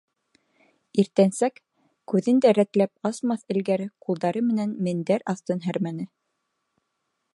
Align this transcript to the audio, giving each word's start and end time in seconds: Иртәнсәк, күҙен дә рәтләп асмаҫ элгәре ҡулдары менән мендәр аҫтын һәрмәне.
Иртәнсәк, 1.01 1.59
күҙен 2.13 2.41
дә 2.45 2.53
рәтләп 2.59 3.09
асмаҫ 3.11 3.45
элгәре 3.57 3.87
ҡулдары 4.07 4.43
менән 4.49 4.73
мендәр 4.89 5.27
аҫтын 5.35 5.63
һәрмәне. 5.67 6.09